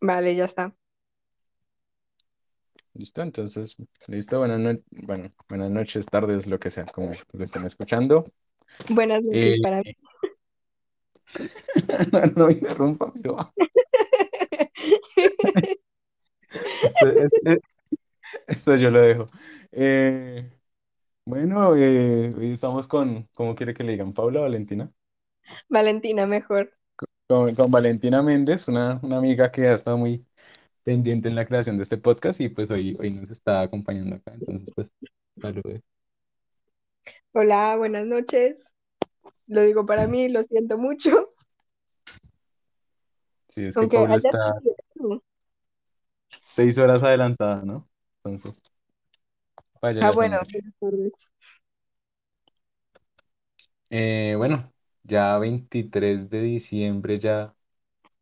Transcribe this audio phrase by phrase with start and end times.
[0.00, 0.74] Vale, ya está.
[2.94, 3.22] ¿Listo?
[3.22, 3.76] Entonces,
[4.08, 4.38] listo.
[4.38, 8.24] Buenas, no- bueno, buenas noches, tardes, lo que sea, como lo estén escuchando.
[8.90, 9.96] Buenas noches Eh, para mí.
[12.12, 13.48] no, no interrumpa, pero
[17.00, 17.06] esto,
[17.44, 17.60] es-
[18.48, 19.26] esto yo lo dejo.
[19.72, 20.50] Eh,
[21.26, 24.14] bueno, eh, hoy estamos con, ¿cómo quiere que le digan?
[24.14, 24.92] Paula, Valentina.
[25.70, 26.77] Valentina, mejor.
[27.28, 30.24] Con, con Valentina Méndez, una, una amiga que ha estado muy
[30.82, 34.32] pendiente en la creación de este podcast y pues hoy, hoy nos está acompañando acá.
[34.32, 34.88] Entonces, pues,
[35.38, 35.82] saludos.
[37.32, 38.74] Hola, buenas noches.
[39.46, 41.10] Lo digo para mí, lo siento mucho.
[43.50, 44.54] Sí, es que Aunque Paula ayer está
[46.40, 47.88] seis horas adelantada, ¿no?
[48.24, 48.62] Entonces,
[49.82, 51.30] Ah, bueno, buenas tardes.
[53.90, 54.72] Eh, bueno,
[55.08, 57.54] ya 23 de diciembre, ya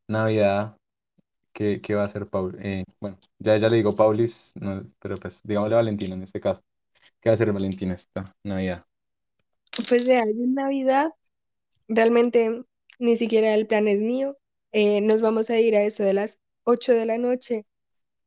[0.08, 0.78] Navidad,
[1.52, 2.56] ¿qué, qué va a hacer Paul?
[2.62, 6.62] Eh, bueno, ya, ya le digo Paulis, no, pero pues digámosle Valentina en este caso.
[7.20, 8.84] ¿Qué va a hacer Valentina esta Navidad?
[9.88, 11.11] Pues de ahí en Navidad,
[11.88, 12.64] realmente
[12.98, 14.39] ni siquiera el plan es mío.
[14.72, 17.66] Eh, nos vamos a ir a eso de las 8 de la noche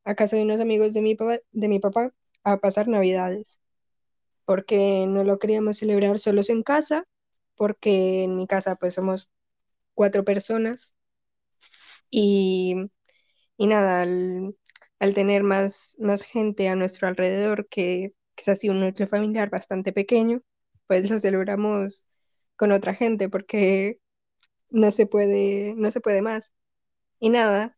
[0.06, 3.60] a casa de unos amigos de mi papá, de mi papá a pasar Navidades,
[4.46, 7.06] porque no lo queríamos celebrar solos en casa,
[7.60, 9.30] porque en mi casa pues somos
[9.96, 10.96] cuatro personas
[12.10, 12.76] y,
[13.58, 14.58] y nada, al,
[15.00, 19.50] al tener más, más gente a nuestro alrededor, que, que es así un núcleo familiar
[19.50, 20.42] bastante pequeño,
[20.88, 22.06] pues lo celebramos
[22.58, 24.00] con otra gente porque
[24.70, 26.54] no se puede, no se puede más.
[27.20, 27.78] Y nada,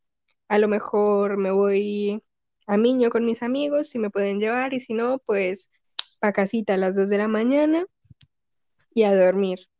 [0.49, 2.23] a lo mejor me voy
[2.67, 5.71] a Miño con mis amigos, si me pueden llevar, y si no, pues
[6.19, 7.85] pa' casita a las 2 de la mañana
[8.93, 9.70] y a dormir.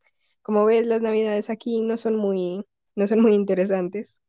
[0.42, 4.20] Como ves, las navidades aquí no son muy, no son muy interesantes.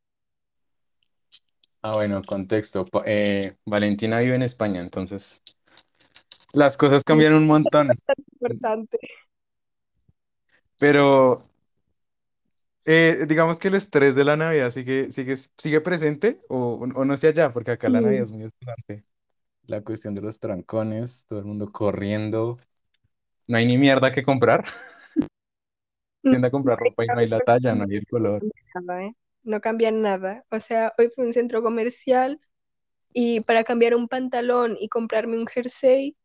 [1.81, 2.85] Ah, bueno, contexto.
[2.85, 5.43] Pa- eh, Valentina vive en España, entonces
[6.53, 7.89] las cosas cambian un montón.
[8.33, 8.99] Importante.
[10.77, 11.43] Pero
[12.85, 17.17] eh, digamos que el estrés de la Navidad sigue, sigue, sigue presente o, o no
[17.17, 18.31] sé allá, porque acá la Navidad Sí.
[18.31, 19.05] es muy estresante.
[19.67, 22.59] La cuestión de los trancones, todo el mundo corriendo.
[23.47, 24.65] No hay ni mierda que comprar.
[26.23, 28.43] No, Tienda a comprar ropa y no hay la talla, no hay el color.
[28.73, 29.15] nada, ¿eh?
[29.43, 30.45] No cambian nada.
[30.49, 32.39] O sea, hoy fue un centro comercial
[33.13, 36.17] y para cambiar un pantalón y comprarme un jersey,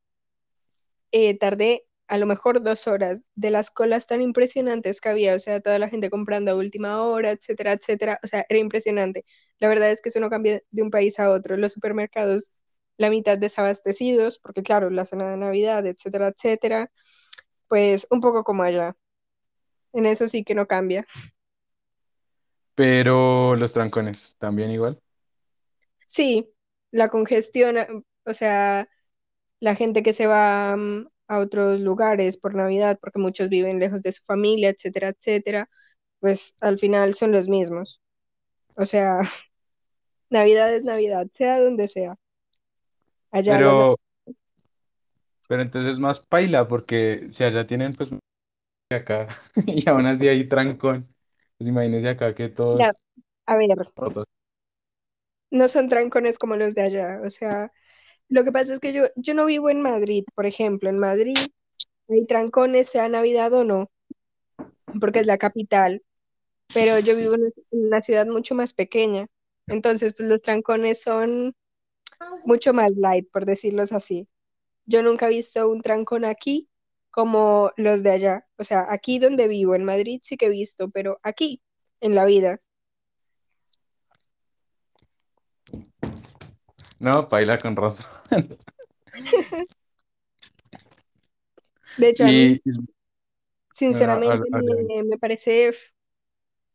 [1.12, 5.38] eh, tardé a lo mejor dos horas de las colas tan impresionantes que había, o
[5.38, 9.26] sea, toda la gente comprando a última hora, etcétera, etcétera, o sea, era impresionante.
[9.58, 11.56] La verdad es que eso no cambia de un país a otro.
[11.58, 12.50] Los supermercados,
[12.96, 16.90] la mitad desabastecidos, porque claro, la zona de Navidad, etcétera, etcétera,
[17.68, 18.96] pues un poco como allá.
[19.92, 21.06] En eso sí que no cambia.
[22.74, 25.00] Pero los trancones, también igual.
[26.06, 26.48] Sí,
[26.90, 28.88] la congestión, o sea,
[29.60, 34.02] la gente que se va mm, a otros lugares por Navidad, porque muchos viven lejos
[34.02, 35.68] de su familia, etcétera, etcétera,
[36.20, 38.00] pues al final son los mismos.
[38.74, 39.18] O sea,
[40.30, 42.16] Navidad es Navidad, sea donde sea.
[43.30, 43.58] Allá.
[43.58, 43.96] Pero,
[45.48, 48.10] pero entonces más paila, porque si allá tienen pues
[48.90, 49.28] acá
[49.66, 51.14] y aún así hay trancón,
[51.56, 52.80] pues imagínense acá que todos
[53.46, 53.68] a ver,
[55.50, 57.20] no son trancones como los de allá.
[57.24, 57.72] O sea,
[58.28, 60.90] lo que pasa es que yo, yo no vivo en Madrid, por ejemplo.
[60.90, 61.36] En Madrid
[62.08, 63.90] hay trancones, sea Navidad o no,
[65.00, 66.02] porque es la capital.
[66.72, 69.26] pero yo vivo en una ciudad mucho más pequeña.
[69.68, 71.54] Entonces, pues los trancones son
[72.44, 74.28] mucho más light, por decirlos así.
[74.86, 76.68] Yo nunca he visto un trancón aquí
[77.18, 78.46] como los de allá.
[78.58, 81.60] O sea, aquí donde vivo, en Madrid sí que he visto, pero aquí,
[82.00, 82.60] en la vida.
[87.00, 88.06] No, paila con razón.
[91.96, 92.60] De hecho, a mí,
[93.74, 94.84] sinceramente, hable- hable.
[94.84, 95.72] me, me parece,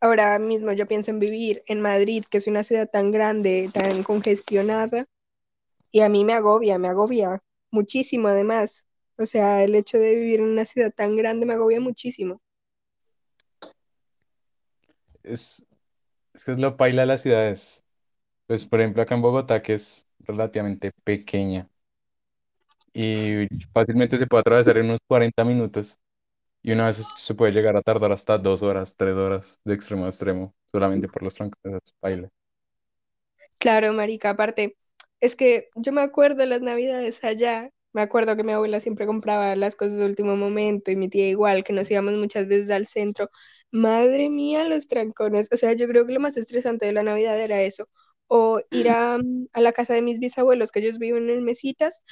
[0.01, 4.03] ahora mismo yo pienso en vivir en Madrid, que es una ciudad tan grande, tan
[4.03, 5.05] congestionada,
[5.89, 7.41] y a mí me agobia, me agobia
[7.71, 8.87] muchísimo además.
[9.17, 12.41] O sea, el hecho de vivir en una ciudad tan grande me agobia muchísimo.
[15.23, 15.65] es,
[16.33, 17.83] es que es lo paila de las ciudades.
[18.47, 21.69] Pues por ejemplo acá en Bogotá, que es relativamente pequeña
[22.93, 25.97] y fácilmente se puede atravesar en unos 40 minutos
[26.61, 30.05] y una vez se puede llegar a tardar hasta dos horas, tres horas de extremo
[30.05, 32.29] a extremo, solamente por los trancones, es paila.
[33.57, 34.77] Claro, marica, aparte,
[35.21, 39.05] es que yo me acuerdo de las navidades allá, me acuerdo que mi abuela siempre
[39.05, 42.69] compraba las cosas de último momento y mi tía igual, que nos íbamos muchas veces
[42.71, 43.29] al centro.
[43.71, 45.49] Madre mía, los trancones.
[45.51, 47.87] O sea, yo creo que lo más estresante de la Navidad era eso.
[48.27, 49.17] o ir a,
[49.53, 52.03] a la casa de mis bisabuelos, que ellos viven en Mesitas.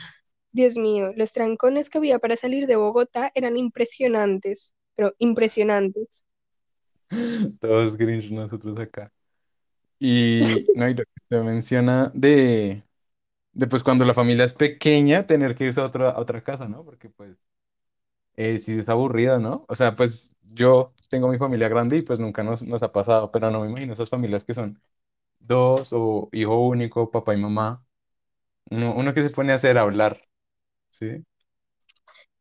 [0.52, 6.26] Dios mío, los trancones que había para salir de Bogotá eran impresionantes, pero impresionantes.
[7.60, 9.12] Todos Grinch nosotros acá.
[10.00, 12.84] Y no, y lo que se menciona de,
[13.54, 16.68] de pues cuando la familia es pequeña, tener que irse a otra, a otra casa,
[16.68, 16.84] ¿no?
[16.86, 17.38] Porque pues
[18.36, 19.66] eh, sí es aburrido, ¿no?
[19.70, 23.32] O sea, pues yo tengo mi familia grande y pues nunca nos, nos ha pasado,
[23.32, 24.82] pero no me imagino esas familias que son
[25.40, 27.86] dos o hijo único, papá y mamá.
[28.72, 30.24] Uno, uno que se pone a hacer hablar,
[30.92, 31.26] ¿sí?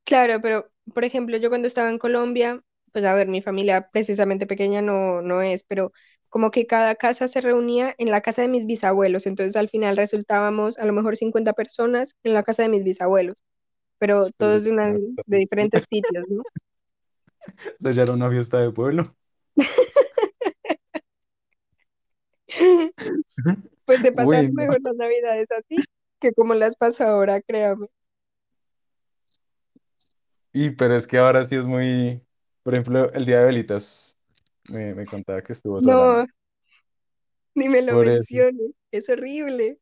[0.05, 4.47] Claro, pero por ejemplo, yo cuando estaba en Colombia, pues a ver, mi familia precisamente
[4.47, 5.93] pequeña no, no es, pero
[6.29, 9.97] como que cada casa se reunía en la casa de mis bisabuelos, entonces al final
[9.97, 13.37] resultábamos a lo mejor 50 personas en la casa de mis bisabuelos,
[13.99, 16.43] pero Eso todos de, una, de diferentes sitios, ¿no?
[17.95, 19.15] ya era una fiesta de pueblo.
[23.85, 25.77] Pues de pasar mejor las navidades así
[26.21, 27.87] que como las paso ahora, créame.
[30.53, 32.23] Y pero es que ahora sí es muy,
[32.71, 34.17] por ejemplo, el día de velitas,
[34.69, 36.23] me, me contaba que estuvo ¿no?
[37.55, 38.39] Ni me lo Por eso.
[38.39, 39.79] menciones, es horrible.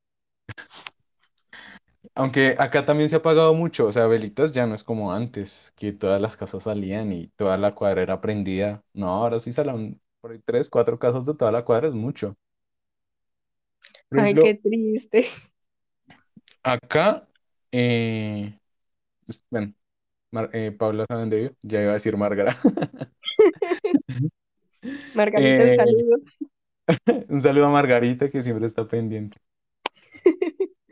[2.14, 5.72] Aunque acá también se ha pagado mucho, o sea, velitas ya no es como antes,
[5.76, 8.82] que todas las casas salían y toda la cuadra era prendida.
[8.92, 12.36] No, ahora sí salen por ahí tres, cuatro casas de toda la cuadra, es mucho.
[14.08, 15.28] Por Ay, qué ejemplo, triste.
[16.62, 17.28] acá,
[17.72, 18.58] eh,
[19.26, 19.74] pues, bueno,
[20.30, 20.76] Mar- eh,
[21.08, 22.58] dónde vive, ya iba a decir Márgara.
[25.12, 26.16] Margarita, un Eh, saludo.
[27.28, 29.38] un saludo a Margarita que siempre está pendiente.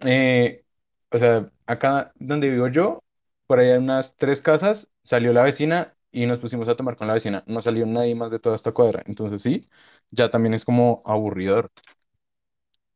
[0.00, 0.64] Eh,
[1.10, 3.02] o sea, acá donde vivo yo,
[3.46, 7.06] por allá en unas tres casas, salió la vecina y nos pusimos a tomar con
[7.08, 7.44] la vecina.
[7.46, 9.02] No salió nadie más de toda esta cuadra.
[9.06, 9.68] Entonces sí,
[10.10, 11.70] ya también es como aburridor.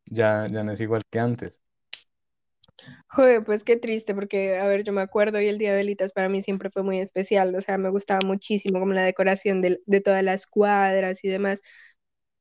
[0.06, 1.62] Ya, ya no es igual que antes.
[3.09, 6.12] Joder, pues qué triste, porque, a ver, yo me acuerdo y el Día de Velitas
[6.12, 9.81] para mí siempre fue muy especial, o sea, me gustaba muchísimo como la decoración de,
[9.87, 11.61] de todas las cuadras y demás.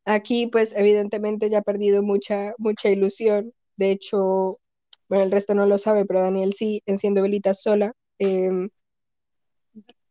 [0.06, 3.54] Aquí, pues, evidentemente ya ha perdido mucha, mucha ilusión.
[3.78, 4.60] De hecho,
[5.10, 7.94] bueno, el resto no lo sabe, pero Daniel sí, enciendo velitas sola.
[8.20, 8.70] Em,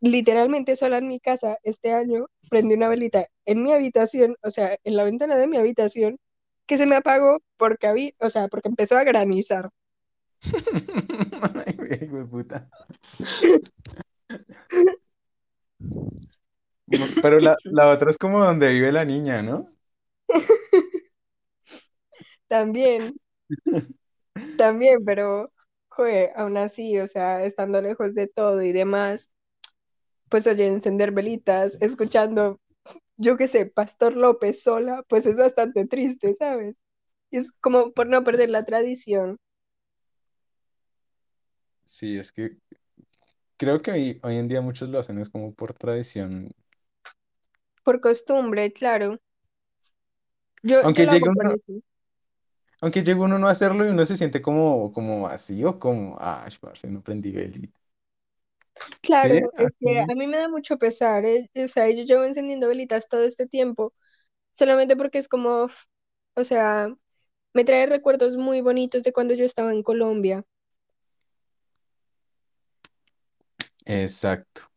[0.01, 4.77] literalmente sola en mi casa este año, prendí una velita en mi habitación, o sea,
[4.85, 6.19] en la ventana de mi habitación,
[6.67, 9.71] que se me apagó porque había, o sea, porque empezó a granizar.
[17.23, 19.71] Pero la, la otra es como donde vive la niña, ¿no?
[22.49, 23.15] También,
[24.57, 25.53] también, pero,
[26.37, 29.33] aún así, o sea, estando lejos de todo y demás,
[30.29, 32.61] pues oye, encender velitas, escuchando,
[33.17, 36.77] yo qué sé, Pastor López sola, pues es bastante triste, ¿sabes?
[37.31, 39.39] Y es como por no perder la tradición,
[41.89, 42.59] Sí, es que
[43.57, 46.51] creo que hoy, hoy en día muchos lo hacen es como por tradición.
[47.83, 49.19] por costumbre, claro.
[50.63, 51.83] Yo, yo Aunque lo hago llegue por uno, eso.
[52.81, 56.49] Aunque llega uno no a hacerlo y uno se siente como, como vacío, como, ah,
[56.61, 57.79] parce, no prendí velita.
[59.03, 61.51] Claro, es que a mí me da mucho pesar, ¿eh?
[61.65, 63.95] O sea, yo llevo encendiendo velitas todo este tiempo,
[64.53, 65.69] solamente porque es como,
[66.37, 66.89] o sea,
[67.55, 70.45] me trae recuerdos muy bonitos de cuando yo estaba en Colombia
[73.89, 74.71] Exacto.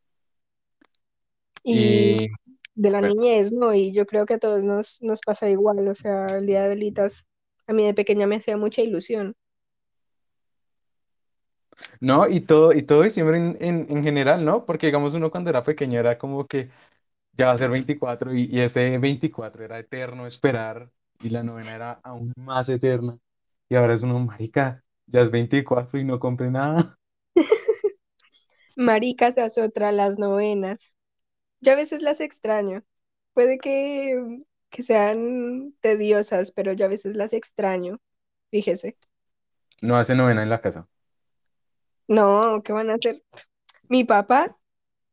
[1.63, 2.27] y Y
[2.75, 3.73] de la bueno, niñez, ¿no?
[3.73, 6.69] Y yo creo que a todos nos, nos pasa igual, o sea, el día de
[6.69, 7.25] velitas
[7.67, 9.35] a mí de pequeña me hacía mucha ilusión.
[11.99, 14.65] no, y todo, y todo diciembre en, en, en general, ¿no?
[14.65, 16.69] Porque digamos uno cuando era pequeño era como que
[17.33, 20.91] ya va a ser 24 y, y ese 24 era eterno esperar
[21.21, 23.17] y la novena era aún más eterna.
[23.69, 26.97] Y ahora es uno, marica, ya es 24 y no compré nada.
[28.81, 30.95] Maricas es otra, las novenas.
[31.61, 32.83] Yo a veces las extraño.
[33.33, 37.99] Puede que, que sean tediosas, pero yo a veces las extraño.
[38.51, 38.97] Fíjese.
[39.81, 40.87] No hace novena en la casa.
[42.07, 43.23] No, ¿qué van a hacer?
[43.89, 44.57] ¿Mi papá?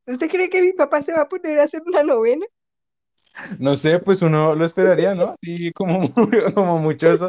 [0.06, 2.46] ¿Usted cree que mi papá se va a poner a hacer una novena?
[3.58, 5.34] No sé, pues uno lo esperaría, ¿no?
[5.42, 6.12] Sí, como,
[6.54, 7.20] como muchos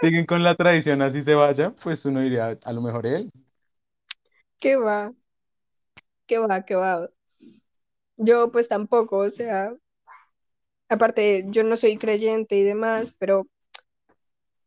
[0.00, 3.30] siguen con la tradición, así se vayan, pues uno diría, a lo mejor él.
[4.58, 5.12] ¿Qué va?
[6.30, 6.64] ¿Qué va?
[6.64, 7.10] ¿Qué va?
[8.16, 9.74] Yo pues tampoco, o sea,
[10.88, 13.48] aparte yo no soy creyente y demás, pero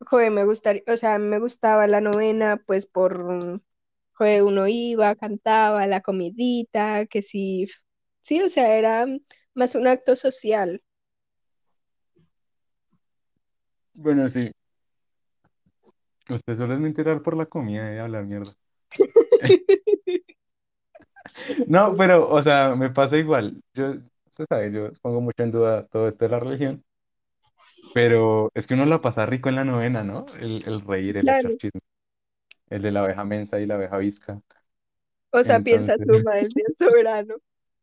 [0.01, 3.61] joder, me gustaría, o sea, me gustaba la novena pues por,
[4.11, 7.69] joder, uno iba, cantaba, la comidita, que sí,
[8.19, 9.05] sí, o sea, era
[9.53, 10.83] más un acto social.
[14.01, 14.51] Bueno, sí.
[16.29, 18.53] Usted solo es mentir por la comida y hablar mierda.
[21.65, 23.61] No, pero, o sea, me pasa igual.
[23.73, 23.93] Yo,
[24.27, 26.83] usted sabe, yo pongo mucho en duda todo esto de la religión,
[27.91, 30.25] pero es que uno la pasa rico en la novena, ¿no?
[30.35, 31.57] El, el reír, el echar Claro.
[31.57, 31.79] chisme,
[32.69, 34.41] el de la abeja mensa y la abeja visca.
[35.31, 37.35] O sea, piensa Entonces, tú, madre del soberano,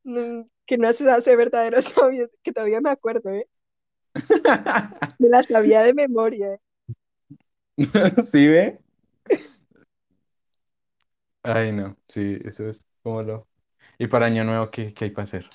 [0.05, 3.47] mm, que no se hace verdadero sabio, que todavía me acuerdo, ¿eh?
[5.21, 6.55] Me la sabía de memoria.
[6.55, 6.61] ¿eh?
[8.31, 8.79] ¿sí ve?
[11.43, 13.49] Ay, no, sí, eso es como lo...
[13.99, 15.51] ¿Y para Año Nuevo qué, qué hay para hacer?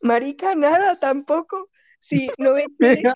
[0.00, 1.70] Marica, nada, tampoco.
[2.00, 3.12] Sí, no ve que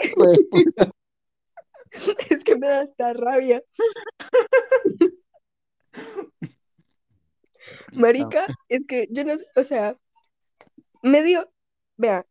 [2.31, 3.63] es que me da esta rabia.
[7.93, 9.97] Marica, es que yo no sé, o sea,
[11.03, 11.51] medio,
[11.97, 12.27] vea,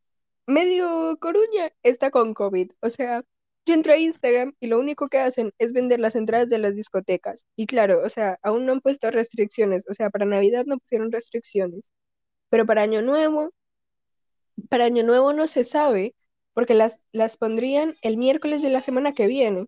[0.46, 2.72] medio Coruña está con COVID.
[2.82, 3.24] O sea,
[3.66, 6.76] yo entro a Instagram y lo único que hacen es vender las entradas de las
[6.76, 7.46] discotecas.
[7.56, 9.86] Y claro, o sea, aún no han puesto restricciones.
[9.90, 11.92] O sea, para Navidad no pusieron restricciones.
[12.50, 13.54] Pero para Año Nuevo,
[14.70, 16.16] para Año Nuevo no se sabe,
[16.54, 19.68] porque las, las pondrían el miércoles de la semana que viene.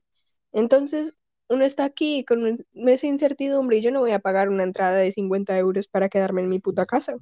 [0.54, 1.14] Entonces,
[1.50, 5.12] uno está aquí con esa incertidumbre y yo no voy a pagar una entrada de
[5.12, 7.18] 50 euros para quedarme en mi puta casa.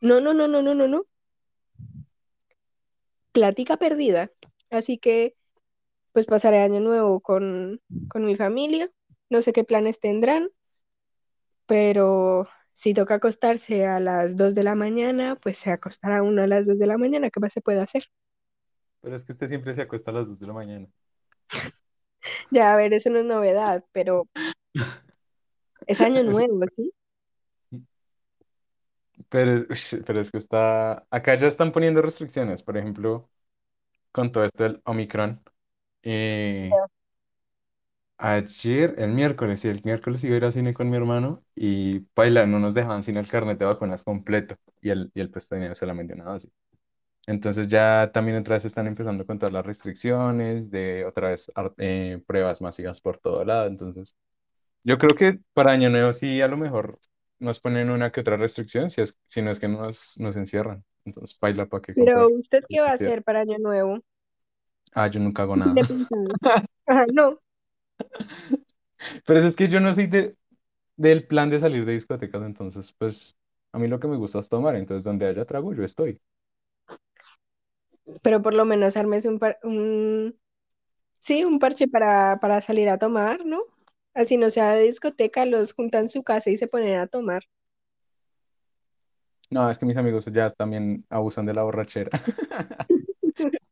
[0.00, 1.04] No, no, no, no, no, no, no.
[3.32, 4.30] Plática perdida.
[4.70, 5.34] Así que,
[6.16, 8.88] pues pasaré Año Nuevo con, con mi familia.
[9.28, 10.48] No sé qué planes tendrán,
[11.66, 16.46] pero si toca acostarse a las 2 de la mañana, pues se acostará uno a
[16.46, 17.28] las 2 de la mañana.
[17.28, 18.04] ¿Qué más se puede hacer?
[19.02, 20.86] Pero es que usted siempre se acuesta a las 2 de la mañana.
[22.50, 24.26] Ya, a ver, eso no es novedad, pero
[25.86, 26.94] es Año Nuevo, ¿sí?
[29.28, 29.66] Pero,
[30.06, 31.06] pero es que está...
[31.10, 33.28] Acá ya están poniendo restricciones, por ejemplo,
[34.12, 35.42] con todo esto del Omicron.
[36.06, 36.82] Eh,
[38.18, 42.00] ayer, el miércoles, y el miércoles iba a ir al cine con mi hermano y
[42.14, 45.48] paila, no nos dejaban sin el carnet de vacunas completo y el, y el pues
[45.48, 46.50] tenía solamente una dosis.
[47.26, 51.74] Entonces ya también otra vez están empezando con todas las restricciones, de otra vez ar-
[51.78, 53.68] eh, pruebas masivas por todo lado.
[53.68, 54.16] Entonces,
[54.84, 57.00] yo creo que para Año Nuevo sí a lo mejor
[57.40, 60.84] nos ponen una que otra restricción, si es, si no es que nos, nos encierran.
[61.04, 62.28] Entonces, paila para qué Pero.
[62.28, 63.98] ¿usted qué va a hacer para Año Nuevo?
[64.94, 65.86] Ah, yo nunca hago ¿Qué nada.
[66.86, 67.40] Ajá, no,
[69.26, 70.36] Pero es que yo no soy de,
[70.96, 73.36] del plan de salir de discotecas, entonces, pues,
[73.72, 76.20] a mí lo que me gusta es tomar, entonces donde haya trago yo estoy.
[78.22, 80.38] pero por lo menos ármese un, par- un
[81.22, 83.62] sí, un parche para, para salir a tomar, ¿no?
[84.14, 87.44] Así no sea de discoteca, los juntan en su casa y se ponen a tomar.
[89.50, 92.10] No, es que mis amigos ya también abusan de la borrachera.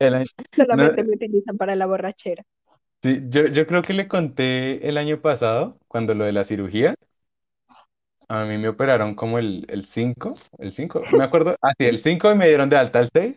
[0.08, 0.26] El año-
[0.70, 2.44] no, Solamente me utilizan para la borrachera.
[3.02, 6.94] sí, yo, yo creo que le conté el año pasado, cuando lo de la cirugía,
[8.28, 12.02] a mí me operaron como el, el 5, el 5, me acuerdo, ah, sí, el
[12.02, 13.36] 5 y me dieron de alta el 6,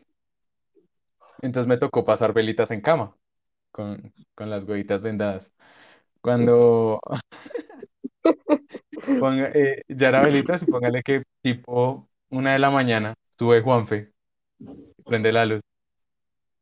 [1.42, 3.16] entonces me tocó pasar velitas en cama,
[3.72, 5.52] con, con las huevitas vendadas.
[6.22, 7.02] Cuando
[9.18, 14.12] ponga, eh, ya era velitas y póngale que tipo una de la mañana sube Juanfe,
[15.06, 15.62] prende la luz,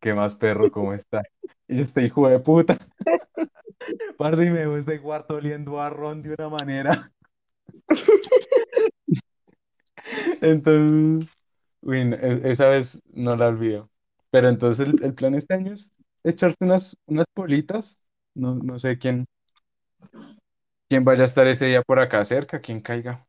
[0.06, 1.24] ¿qué más perro, cómo está?
[1.68, 2.78] Y yo estoy hijo de puta,
[4.18, 7.12] parce, y me veo este cuarto oliendo a ron de una manera.
[10.42, 11.30] Entonces,
[11.92, 13.90] e- esa vez no la olvido.
[14.32, 15.92] Pero entonces el, el plan este año es
[16.24, 18.06] echarse unas, unas politas.
[18.34, 19.26] No, no sé quién,
[20.90, 23.26] quién vaya a estar ese día por acá cerca, quién caiga.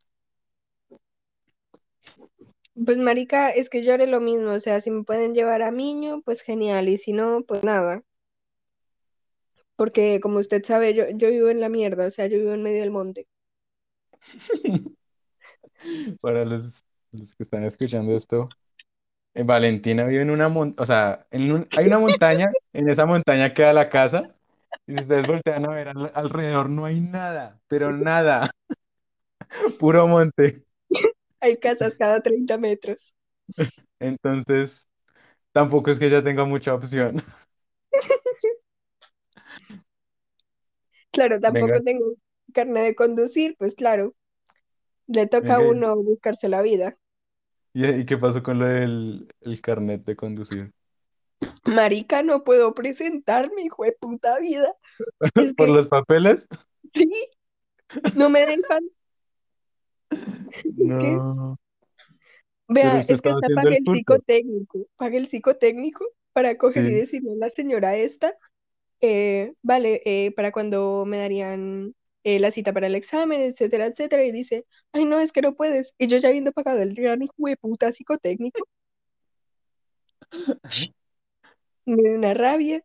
[2.85, 5.73] Pues marica, es que yo haré lo mismo, o sea, si me pueden llevar a
[5.73, 8.03] Miño, pues genial, y si no, pues nada,
[9.77, 12.63] porque como usted sabe, yo, yo vivo en la mierda, o sea, yo vivo en
[12.63, 13.27] medio del monte.
[16.21, 18.49] Para los, los que están escuchando esto,
[19.35, 23.07] eh, Valentina vive en una montaña, o sea, en un- hay una montaña, en esa
[23.07, 24.35] montaña queda la casa,
[24.87, 28.51] y si ustedes voltean a ver al- alrededor, no hay nada, pero nada,
[29.79, 30.66] puro monte.
[31.47, 33.15] Hay casas cada 30 metros.
[34.01, 34.87] Entonces,
[35.53, 37.25] tampoco es que ella tenga mucha opción.
[41.11, 42.15] Claro, Venga, tampoco tengo
[42.53, 44.15] carne de conducir, pues claro,
[45.09, 46.99] le toca a uno buscarse la vida.
[47.73, 50.73] ¿y, y qué pasó con lo del el carnet de conducir?
[51.67, 54.73] Marica, no puedo presentarme, hijo de puta vida.
[55.37, 56.47] Es ¿Por que, los papeles?
[56.95, 57.11] sí,
[58.15, 58.91] no me dejan.
[60.77, 61.59] No,
[62.69, 67.51] vea, es que pagué el psicotécnico, pagué el psicotécnico para coger y decirle a la
[67.51, 68.35] señora esta
[69.01, 71.95] eh, vale, eh, para cuando me darían
[72.25, 75.55] eh, la cita para el examen, etcétera, etcétera, y dice, ay, no, es que no
[75.55, 75.95] puedes.
[75.99, 78.67] Y yo ya habiendo pagado el gran hijo de puta psicotécnico,
[81.85, 82.83] me dio una rabia.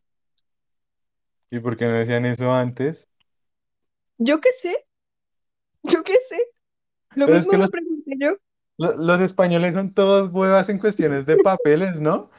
[1.49, 3.07] ¿Y por qué no decían eso antes?
[4.17, 4.75] Yo qué sé,
[5.83, 6.37] yo qué sé.
[7.15, 8.31] Lo Pero es mismo que me los, pregunté yo.
[8.77, 12.29] lo- los españoles son todos huevas en cuestiones de papeles, ¿no?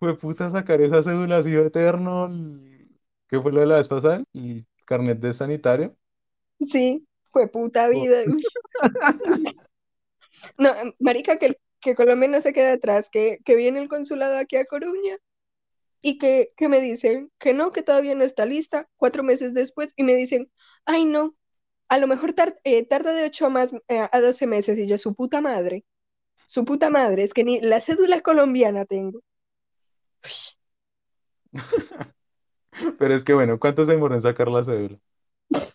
[0.00, 2.30] Fue puta sacar esa cédula así eterno.
[3.28, 4.22] ¿Qué fue lo de la vez pasada?
[4.34, 5.96] El carnet de sanitario.
[6.60, 8.24] Sí, fue puta vida.
[10.58, 14.56] No, marica, que, que Colombia no se quede atrás, que, que viene el consulado aquí
[14.56, 15.18] a Coruña
[16.02, 19.92] y que, que me dicen que no, que todavía no está lista, cuatro meses después,
[19.96, 20.50] y me dicen,
[20.86, 21.36] ay no,
[21.94, 24.88] a lo mejor tar- eh, tarda de ocho a más eh, a 12 meses, y
[24.88, 25.84] yo, su puta madre,
[26.46, 29.20] su puta madre, es que ni la cédula colombiana tengo.
[32.98, 34.98] Pero es que bueno, ¿cuánto se demoró en sacar la cédula?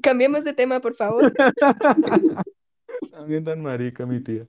[0.00, 1.32] Cambiemos de tema, por favor.
[3.10, 4.46] También tan marica, mi tía.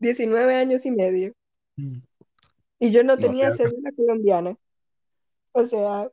[0.00, 1.32] 19 años y medio.
[1.76, 1.98] Mm.
[2.80, 4.56] Y yo no No, tenía cédula colombiana.
[5.52, 6.10] O sea,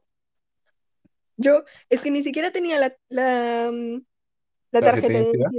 [1.38, 4.02] yo, es que ni siquiera tenía la, la, mm,
[4.72, 5.52] la ¿Tarjeta de de identidad?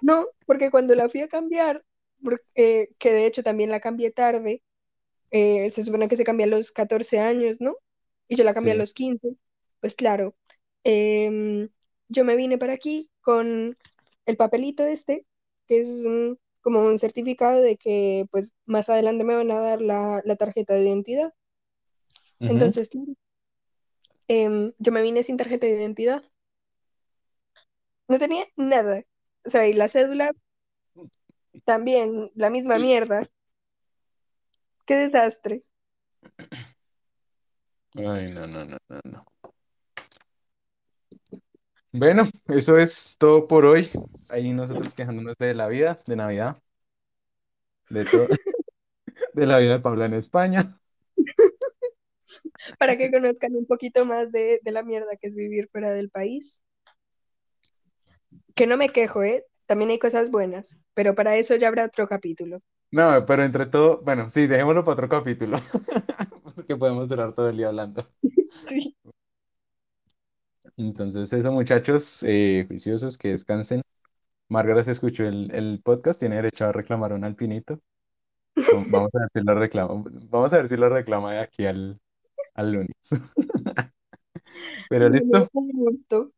[0.00, 1.84] No, porque cuando la fui a cambiar,
[2.22, 4.62] por- eh, que de hecho también la cambié tarde,
[5.30, 7.76] eh, se supone que se cambia a los 14 años, ¿no?
[8.28, 9.36] Y yo la cambié a los 15.
[9.80, 10.36] Pues claro,
[10.84, 11.70] em,
[12.08, 13.76] yo me vine para aquí con
[14.26, 15.26] el papelito este,
[15.68, 19.82] que es un- como un certificado de que pues más adelante me van a dar
[19.82, 21.34] la, la tarjeta de identidad.
[22.40, 22.48] Ujú.
[22.50, 22.90] Entonces,
[24.28, 26.22] em, yo me vine sin tarjeta de identidad.
[28.08, 29.02] No tenía nada.
[29.44, 30.32] O sea, y la cédula
[31.64, 33.28] también, la misma mierda.
[34.86, 35.64] Qué desastre.
[37.94, 39.26] Ay, no, no, no, no, no.
[41.92, 43.90] Bueno, eso es todo por hoy.
[44.28, 46.62] Ahí nosotros quejándonos de la vida, de Navidad,
[47.88, 48.26] de todo,
[49.34, 50.78] de la vida de Paula en España.
[52.78, 56.10] Para que conozcan un poquito más de, de la mierda que es vivir fuera del
[56.10, 56.62] país.
[58.54, 59.44] Que no me quejo, ¿eh?
[59.66, 62.60] También hay cosas buenas, pero para eso ya habrá otro capítulo.
[62.92, 65.58] No, pero entre todo, bueno, sí, dejémoslo para otro capítulo,
[66.54, 68.08] porque podemos durar todo el día hablando.
[68.68, 68.96] Sí.
[70.76, 73.82] Entonces, eso, muchachos, eh, juiciosos, que descansen.
[74.48, 77.80] Margaret se escuchó el, el podcast, tiene derecho a reclamar un alpinito.
[78.90, 82.00] Vamos a ver si lo reclama, vamos a ver si lo reclama de aquí al,
[82.56, 82.96] al lunes.
[84.88, 86.32] Pero listo, un gusto.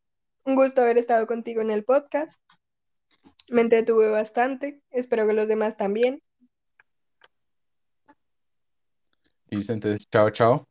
[0.45, 2.43] Un gusto haber estado contigo en el podcast.
[3.49, 4.83] Me entretuve bastante.
[4.91, 6.23] Espero que los demás también.
[9.51, 10.69] listo, entonces, chao, chao.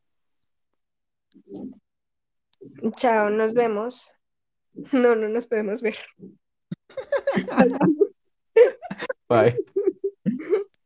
[2.95, 4.12] Chao, nos vemos.
[4.91, 5.97] No, no nos podemos ver.
[9.29, 9.57] Bye.